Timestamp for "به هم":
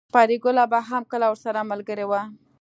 0.71-1.03